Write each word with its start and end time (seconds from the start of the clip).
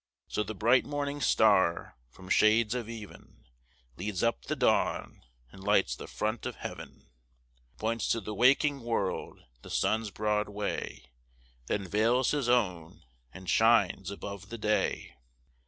So 0.27 0.41
the 0.41 0.55
bright 0.55 0.83
morning 0.83 1.21
star, 1.21 1.95
from 2.09 2.27
shades 2.27 2.73
of 2.73 2.89
ev'n, 2.89 3.45
Leads 3.97 4.23
up 4.23 4.45
the 4.45 4.55
dawn, 4.55 5.21
and 5.51 5.63
lights 5.63 5.95
the 5.95 6.07
front 6.07 6.47
of 6.47 6.55
heav'n, 6.55 7.05
Points 7.77 8.07
to 8.07 8.19
the 8.19 8.33
waking 8.33 8.81
world 8.81 9.43
the 9.61 9.69
sun's 9.69 10.09
broad 10.09 10.49
way, 10.49 11.11
Then 11.67 11.87
veils 11.87 12.31
his 12.31 12.49
own, 12.49 13.03
and 13.31 13.47
shines 13.47 14.09
above 14.09 14.49
the 14.49 14.57
day. 14.57 15.17